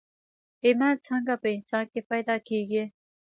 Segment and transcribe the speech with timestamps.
[0.65, 2.83] ايمان څنګه په انسان کې پيدا کېږي